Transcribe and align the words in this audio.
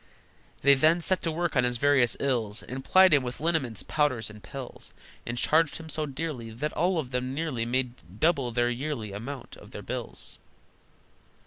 They 0.63 0.73
then 0.73 0.99
set 0.99 1.21
to 1.21 1.31
work 1.31 1.55
on 1.55 1.63
his 1.63 1.77
various 1.77 2.17
ills, 2.19 2.63
And 2.63 2.83
plied 2.83 3.13
him 3.13 3.21
with 3.21 3.39
liniments, 3.39 3.83
powders, 3.83 4.31
and 4.31 4.41
pills, 4.41 4.95
And 5.27 5.37
charged 5.37 5.75
him 5.77 5.89
so 5.89 6.07
dearly 6.07 6.49
That 6.49 6.73
all 6.73 6.97
of 6.97 7.11
them 7.11 7.35
nearly 7.35 7.67
Made 7.67 8.19
double 8.19 8.51
the 8.51 8.73
yearly 8.73 9.11
amount 9.13 9.57
of 9.57 9.69
their 9.69 9.83
bills. 9.83 10.39